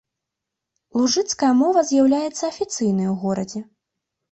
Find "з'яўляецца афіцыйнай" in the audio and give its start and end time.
1.91-3.07